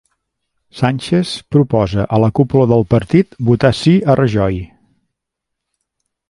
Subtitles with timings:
[0.79, 4.59] Sánchez proposa a la cúpula del partit votar sí a Rajoy